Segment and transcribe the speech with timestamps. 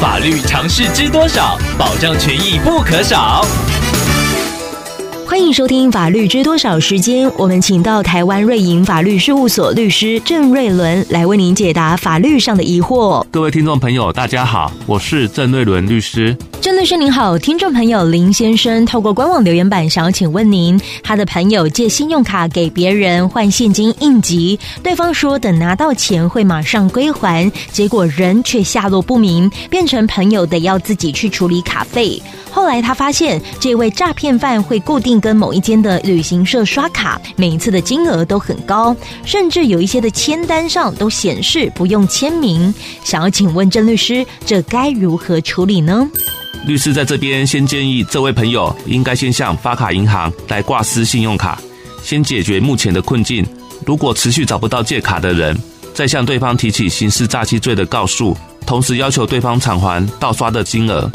[0.00, 1.58] 法律常识知多少？
[1.76, 3.44] 保障权益不可少。
[5.38, 13.24] 欢迎收听《法律知多少》时间，我们请到台湾瑞银法律事务所律师郑瑞伦来为您解答法律上的疑惑。
[13.30, 16.36] 各位听众朋友，大家好，我是郑瑞伦律师。
[16.60, 32.20] 郑律师您好，听众朋友林先生透过官网留言板想要请问您，他的朋友借信用卡给别人换现金应急，对方说等拿到钱会马上归还，结果人却下落不明，变成朋友得要自己去处理卡费。
[32.58, 38.94] 后来他发现这位诈骗犯会固定跟某一间的旅行社刷卡，每一次的金额都很高，
[39.24, 42.74] 甚至有一些的签单上都显示不用签名。
[43.04, 46.10] 想要请问郑律师，这该如何处理呢？
[46.66, 51.62] 律师在这边先建议这位朋友应该先向发卡银行来挂失信用卡，
[52.02, 53.46] 先解决目前的困境。
[53.86, 55.56] 如果持续找不到借卡的人，
[55.94, 61.08] 再向对方提起刑事诈欺罪的告诉，同时要求对方偿还盗刷的金额。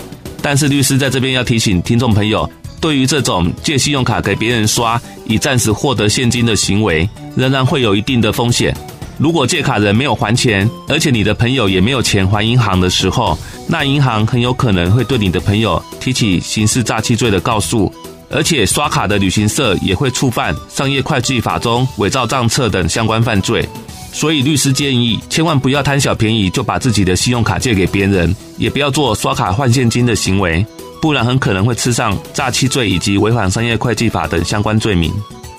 [0.44, 2.48] 但是律师在这边要提醒听众朋友，
[2.81, 8.76] 对于这种借信用卡给别人刷以暂时获得现金的行为，仍然会有一定的风险。
[9.17, 17.94] 如果借卡人没有还钱，而且你的朋友也没有钱还银行的时候，那银行很有可能会对你的朋友提起刑事诈欺罪的告诉，
[18.30, 23.66] 而且刷卡的旅行社也会触犯商业会计法中伪造账册等相关犯罪。
[24.14, 30.66] 所以律师建议，千万不要贪小便宜就把自己的信用卡借给别人，也不要做刷卡换现金的行为，
[31.02, 35.11] 不然很可能会吃上诈欺罪以及违反商业会计法等相关罪名。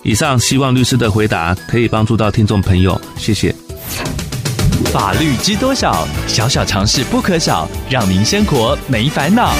[0.05, 3.55] 以上希望律师的回答可以帮助到听众朋友，谢谢。
[4.92, 6.06] 法律知多少？
[6.28, 9.52] 小小常识不可少，让您生活没烦恼。